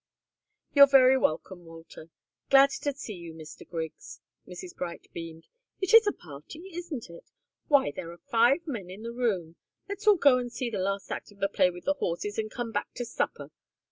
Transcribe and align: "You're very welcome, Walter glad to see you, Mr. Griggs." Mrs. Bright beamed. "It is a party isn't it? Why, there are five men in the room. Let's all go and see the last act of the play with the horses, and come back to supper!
"You're 0.73 0.87
very 0.87 1.15
welcome, 1.15 1.63
Walter 1.63 2.09
glad 2.49 2.71
to 2.71 2.93
see 2.95 3.13
you, 3.13 3.35
Mr. 3.35 3.69
Griggs." 3.69 4.19
Mrs. 4.47 4.75
Bright 4.75 5.05
beamed. 5.13 5.45
"It 5.79 5.93
is 5.93 6.07
a 6.07 6.11
party 6.11 6.71
isn't 6.75 7.07
it? 7.11 7.29
Why, 7.67 7.91
there 7.95 8.11
are 8.11 8.17
five 8.17 8.65
men 8.65 8.89
in 8.89 9.03
the 9.03 9.13
room. 9.13 9.57
Let's 9.87 10.07
all 10.07 10.17
go 10.17 10.39
and 10.39 10.51
see 10.51 10.71
the 10.71 10.79
last 10.79 11.11
act 11.11 11.31
of 11.31 11.37
the 11.37 11.47
play 11.49 11.69
with 11.69 11.83
the 11.85 11.93
horses, 11.93 12.39
and 12.39 12.49
come 12.49 12.71
back 12.71 12.91
to 12.95 13.05
supper! 13.05 13.51